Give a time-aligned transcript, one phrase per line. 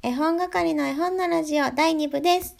[0.00, 2.54] 絵本係の絵本のラジオ第2部です。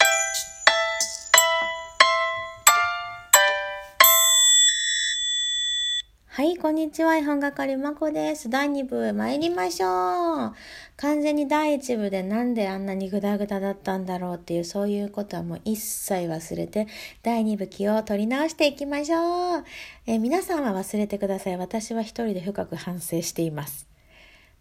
[6.27, 7.17] はい、こんにちは。
[7.17, 8.51] 絵本係まこです。
[8.51, 10.55] 第2部参りましょう。
[10.97, 16.89] 完全に第1部でなんであんなにグダグダだったんだろうっていうそういうことはもう一切忘れて
[17.23, 19.65] 第2部気を取り直していきましょう。
[20.09, 21.57] え皆さんは忘れてください。
[21.57, 23.88] 私は一人で深く反省しています。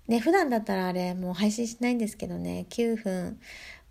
[0.07, 3.39] ね、普段だったらあれもう配信しないんですけどね、9分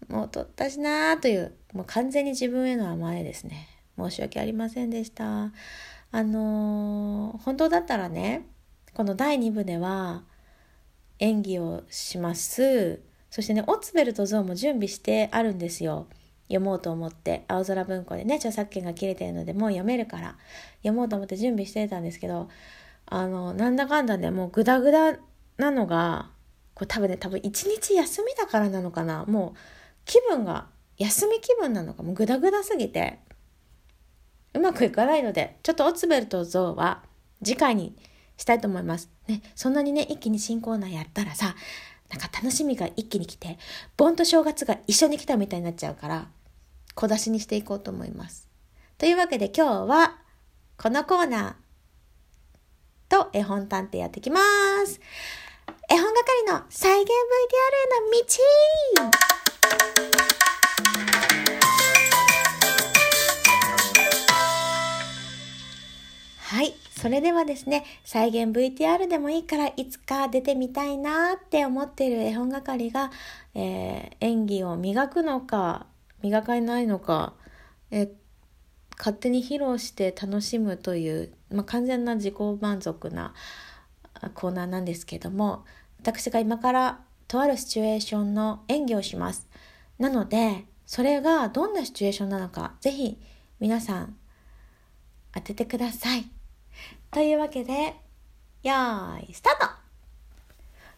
[0.08, 3.68] もう撮ったしなーという、もう完全に自分への甘えですね。
[3.98, 5.52] 申し訳ありませんでした。
[6.12, 8.46] あのー本当だったらね、
[8.94, 10.22] この第2部では
[11.18, 13.00] 演技をします。
[13.30, 16.06] そしてね、オッツベルとゾウも準備してあるんですよ。
[16.48, 17.44] 読もうと思って。
[17.48, 20.36] 青空文庫でね、著作権が切れてるのでもう読めるから、
[20.78, 22.48] 読もうと思って準備してたんですけど、
[23.06, 25.18] あの、なんだかんだね、もうグダグダ
[25.56, 26.30] なのが、
[26.74, 29.24] これ多分ね、多分一日休みだからなのかな。
[29.24, 29.58] もう
[30.04, 33.18] 気分が、休み気分なのか、もうグダグダすぎて、
[34.54, 37.02] うまくいかないので、ちょっとオツベルとゾウは
[37.44, 37.94] 次回に
[38.36, 39.10] したいと思います。
[39.28, 41.54] ね、そんなにね、一気に新コーナーやったらさ、
[42.10, 43.58] なんか楽しみが一気に来て、
[43.96, 46.28] 盆と正月が一緒に来たみたいになっちゃうから、
[46.94, 48.48] 小出しにしていこうと思います。
[48.96, 50.18] というわけで今日は、
[50.78, 54.40] このコーナーと絵本探偵やってきま
[54.86, 55.00] す。
[55.88, 59.10] 絵本係の再現 VTR への道
[66.38, 66.74] はい。
[66.90, 73.12] それではですね、再現 VTR でもいいからいつか出てみたいなって思ってる絵本係が、
[73.54, 75.86] えー演技を磨くのか、
[76.20, 77.34] 磨かないのか、
[77.92, 78.10] えー
[78.98, 83.34] 勝手に披露して楽しむという、まあ、完全な自己満足な
[84.34, 85.64] コーナーなんですけども、
[85.98, 89.48] 私が今からとあるシチュエーションの演技をします。
[89.98, 93.18] なので、それがどんなシチュエーションなのか、ぜひ
[93.58, 94.16] 皆さん
[95.32, 96.30] 当ててください。
[97.10, 97.72] というわけで、
[98.62, 99.72] よーい、スタート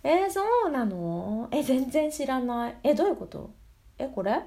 [0.05, 1.49] えー、そうなの？
[1.51, 2.77] え、全然知らない。
[2.83, 3.51] え、どういうこと？
[3.99, 4.43] え、これ？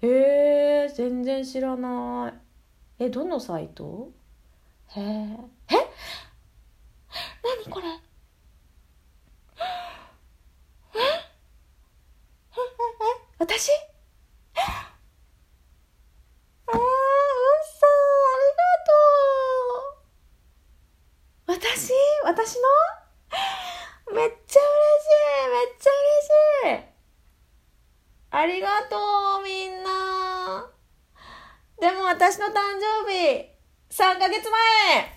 [0.00, 2.32] えー、全然知らな
[2.98, 3.04] い。
[3.04, 4.10] え、どのサイト？
[4.96, 5.36] へえ。
[7.64, 7.86] 何これ。
[7.86, 7.90] え？
[10.94, 10.98] え？
[10.98, 11.00] え？
[11.00, 12.60] え？
[13.38, 13.78] 私え？
[16.66, 18.92] あ、嘘ありがと
[21.52, 21.92] う私
[22.24, 22.62] 私の
[24.14, 25.08] めっちゃ嬉し
[25.40, 25.90] いめっちゃ
[26.68, 26.88] 嬉しい
[28.30, 28.96] ありがと
[29.40, 30.70] うみんな
[31.80, 33.48] でも私の誕生日
[33.90, 35.13] 3ヶ月前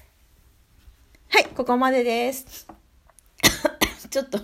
[1.29, 2.67] はい、ここまでです。
[4.09, 4.39] ちょっと、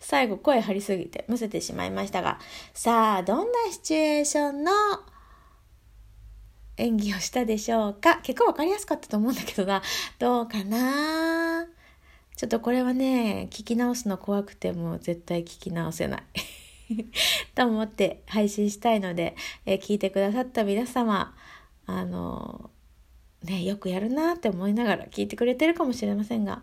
[0.00, 2.40] 最後声張りすぎてむせてしまいましたが、
[2.74, 4.72] さあ、どんなシチュエーションの
[6.78, 9.82] 演技をしたでしょうか結構わかりやすかったと思うんだけどな。
[10.18, 11.66] どうかな
[12.36, 16.22] ちょっとこれはね、聞き直すの怖くても絶対聞き直せない。
[17.54, 21.36] と思って配信したいので、え聞いてくださった皆様、
[21.86, 22.69] あの
[23.44, 26.62] ね、よくやるなって思いながら聞いてくれてるかもしれませんが、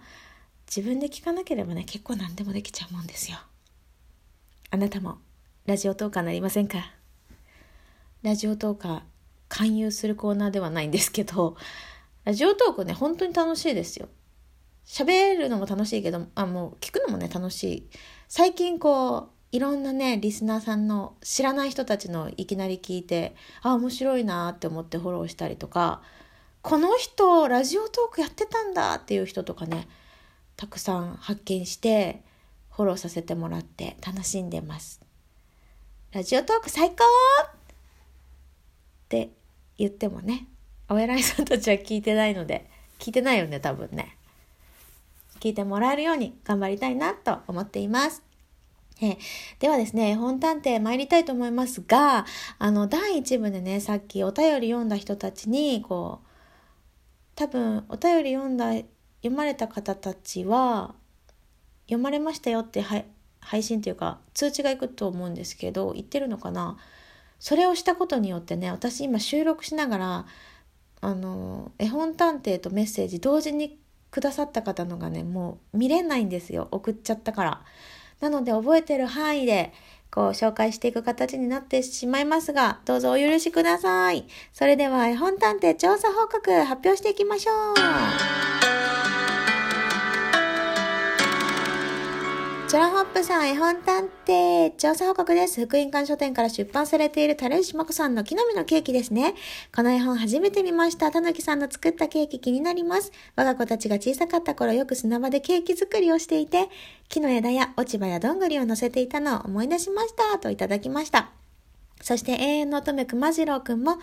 [0.67, 3.37] 自分で聞かなければね、結構何でもできちゃうもんですよ。
[4.69, 5.17] あなたも
[5.65, 6.91] ラジオトーカーなりませんか？
[8.21, 9.01] ラジオトーカー
[9.49, 11.55] 勧誘するコーナーではないんですけど、
[12.25, 14.09] ラジオトークね、本当に楽しいですよ。
[14.85, 17.89] 喋るのも楽しいけど、あ、もう聞くのもね、楽しい。
[18.27, 26.01] 最近こう、いろんなね、リスナーさんの知らない人たちのいきなり聞いて、あ、面白いなって思ってフォローしたりとか、
[26.61, 29.87] この人、ラジオトークやってたんだっていう人とかね、
[30.55, 32.23] たくさん発見して、
[32.71, 35.01] フォローさせてもらって楽しんでます。
[36.11, 37.49] ラジオトーク最高っ
[39.09, 39.29] て
[39.77, 40.47] 言ってもね、
[40.89, 42.69] お偉いさんたちは聞いてないので、
[42.99, 44.17] 聞いてないよね、多分ね。
[45.39, 48.23] 聞いてもらえるように頑張りたいなと思っています。
[49.01, 49.17] えー
[49.59, 52.25] ではですね、絵本探偵参りたいと思いますが、
[52.59, 56.26] あの、第1部でね、さっきお便り読んだ人たちに、こう、
[57.37, 60.95] 多分、お便り読んだ、読まれた方たちは、
[61.85, 66.79] 読まれましたよって配信っていうか、通知がいくと思うんですけど、言ってるのかな
[67.37, 70.25] それをしたことによってね、私今収録しながら、
[70.99, 73.79] あの、絵本探偵とメッセージ同時に
[74.09, 76.67] くださった方のがね、もう見れないんですよ。
[76.71, 77.63] 送っちゃったから。
[78.19, 79.73] なので覚えてる範囲で
[80.11, 84.25] こう紹介していく形になってしまいますが、どうぞお許しください。
[84.53, 88.56] それでは絵本探偵調査報告発表していきましょう。
[92.77, 95.65] じ空ホップさん、絵本探偵、調査報告です。
[95.65, 99.33] 福音館書店から出版されている樽石真子さんの木の実のケーキですね。
[99.75, 101.11] この絵本初めて見ました。
[101.11, 103.11] たぬきさんの作ったケーキ気になります。
[103.35, 106.69] 我が子たちが小さかった頃よく砂場でケーキ作りをしていて、
[107.09, 110.37] 木の枝や落ち葉やどんぐりを乗せていたのを思い出しました。
[110.37, 111.31] といただきました。
[112.03, 113.97] そして永遠の乙女熊次郎くんも、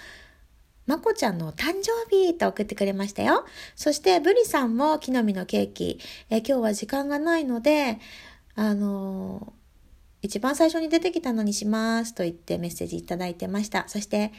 [0.87, 3.47] まこちゃんの誕生日と送ってくれましたよ。
[3.77, 6.01] そして、ブリさんも木の実のケーキ。
[6.29, 8.01] え今日は時間がないので、
[8.57, 9.53] あの
[10.23, 13.85] 一番最初に出てきたのにしますと言ってメッセージいただいてました。
[13.89, 14.33] そして、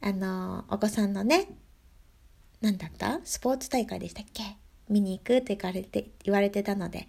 [0.00, 1.48] あのお子さんのね、
[2.60, 3.20] 何だった？
[3.24, 4.42] スポーツ大会でしたっけ？
[4.88, 7.08] 見に行くって言われて、言われてたので、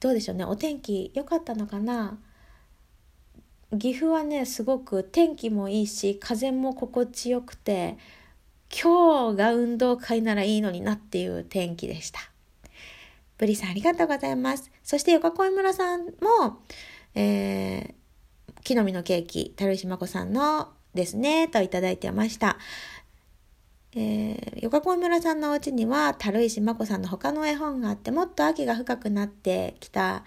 [0.00, 0.44] どうでしょうね？
[0.44, 2.18] お天気良かったのかな？
[3.78, 7.96] 岐阜はねすごく天気もいいし風も心地よくて
[8.70, 12.31] 今日が運動会ならいいのになっていう天気でした。
[13.42, 14.70] ブリさんありがとうございます。
[14.84, 16.62] そして横恋村さんも、
[17.16, 22.56] えー、木の実のケーキ、樽石真子さんのですね、といただいてました。
[23.96, 30.22] えー、横恋村さんのお家には、樽石真子さんの他の絵本があって、もっと秋が深くなってきた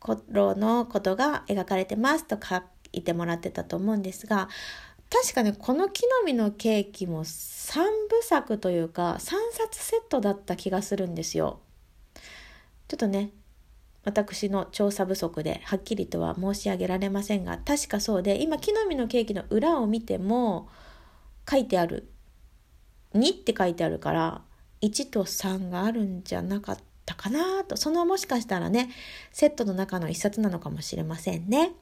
[0.00, 4.48] 頃のことが描かれてますと書いてもらってたと思うんですが
[5.10, 11.60] 確かねこの木の実のケーキも3部作というか3冊セットだった気がするんですよ。
[12.88, 13.30] ちょっとね
[14.04, 20.68] 私の調査不足ではっきりとは申し上げられませんが確かそうで今木の実のケーキの裏を見ても
[21.50, 22.10] 書いてある
[23.14, 24.42] 2って書いてあるから
[24.84, 28.90] 1と3があるんじゃなかったかなと、そのもしかしたらね、
[29.32, 31.72] セットの中の一冊なのかもしれませんね。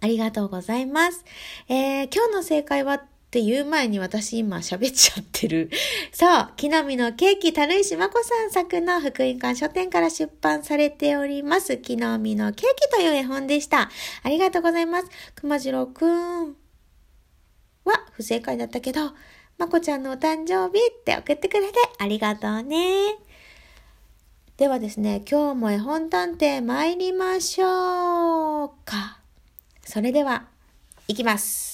[0.00, 1.24] ありがとうございます。
[1.68, 3.02] えー、今日の正解は
[3.32, 5.70] っていう前に私今喋っちゃってる。
[6.12, 11.78] そう、木の実のケーキ、樽石真子さん作の福音館書店から出版されております。
[11.78, 13.90] 木の実のケーキという絵本でした。
[14.22, 15.08] ありがとうございます。
[15.34, 16.48] 熊次郎くん
[17.86, 19.12] は不正解だったけど、
[19.56, 23.16] まこちゃんのお誕生日って送ってくれてありがとうね。
[24.58, 29.20] ではですね、今日も絵本探偵参りましょうか。
[29.86, 30.48] それでは、
[31.08, 31.71] いきます。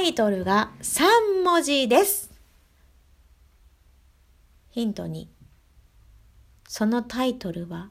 [0.00, 2.30] タイトルが3文字です。
[4.70, 5.26] ヒント2。
[6.66, 7.90] そのタイトルは、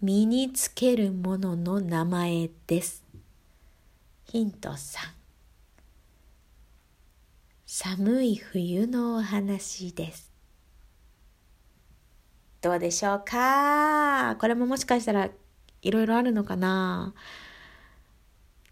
[0.00, 3.02] 身につけるものの名前です。
[4.26, 4.98] ヒント3。
[7.66, 10.30] 寒い冬のお話です。
[12.60, 14.36] どうでしょうか？
[14.38, 15.28] これももしかしたら
[15.82, 17.14] いろいろあるのかな？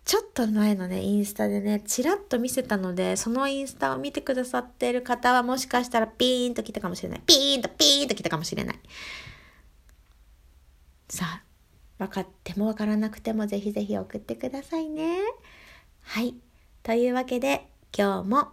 [0.05, 7.21] ちょっと前のね、インスタでね、ちらっと見せたので、そのインスタを見てくださっている方はもしかしたらピーンと来たかもしれない。
[7.27, 8.79] ピーンとピーンと来たかもしれない。
[11.09, 11.43] さあ、
[11.99, 15.19] 分かっても分からなくてもぜひぜひ送ってくださいね。
[16.03, 16.35] はい。
[16.83, 17.67] というわけで、
[17.97, 18.49] 今日も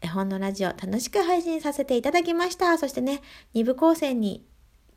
[0.00, 2.78] 絵本のラジオ楽しく配信させていただきました。
[2.78, 3.20] そしてね、
[3.54, 4.46] 2部構成に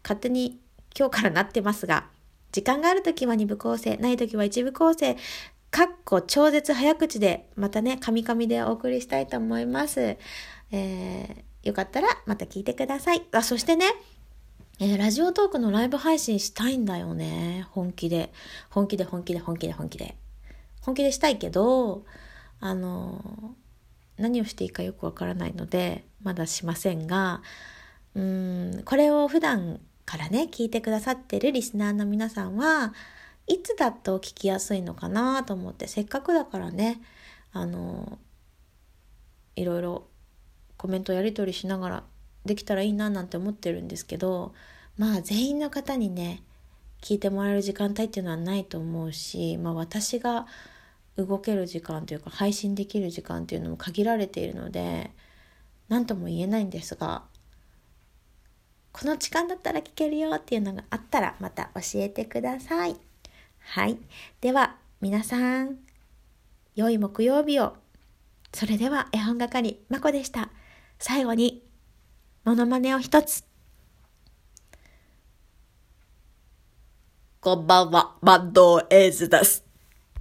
[0.04, 0.62] 勝手に
[0.98, 2.08] 今日からなってますが、
[2.54, 5.18] 時間がある時は2部構成、ない時は1部構成、
[5.72, 10.18] かっこ超絶早口で、またね、カミカミでお送りしたいと思います。
[10.72, 13.24] えー、よかったらまた聞いてください。
[13.32, 13.86] あ、そしてね、
[14.80, 17.68] えー、ラジオトークのライブ配信したいんだよね。
[17.72, 18.32] 本気で。
[18.70, 20.16] 本気で本気で本気で本気で。
[20.82, 22.06] 本気でしたいけど、
[22.60, 23.70] あのー
[24.20, 27.42] 何をしていいかよくわからないのでまだしませんが
[28.16, 32.94] うんこれを普段からね聞いてくださってるリスナーの皆さんは
[33.50, 37.02] いつだと聞きやすいのかなと思ってせっかくだからね
[37.52, 38.20] あの
[39.56, 40.08] いろいろ
[40.78, 42.04] コメントやり取りしながら
[42.46, 44.54] できたらいいななんて思ってるんですけど
[44.98, 46.44] まあ全員の方にね
[47.02, 50.46] 聞いてもらえる時間帯っていうのはないと思うし、まあ、私が
[51.18, 55.12] 動ける時間というか配信できる時間っていうのも限られているので
[55.88, 57.24] 何とも言えないんですが
[58.92, 63.09] この時間だったら聞けるよっていうのがあったらまた教えてください。
[63.72, 64.00] はい。
[64.42, 65.78] では皆さん
[66.76, 67.76] 良い木曜日を。
[68.52, 70.50] それでは絵本係まこでした。
[70.98, 71.64] 最後に
[72.44, 73.46] モノマネを一つ。
[77.42, 79.69] こんばんは、バンドエイズです。